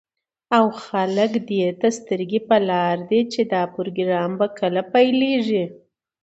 [0.57, 5.63] او خلك دېته سترگې په لار دي، چې دا پروگرام به كله پيل كېږي.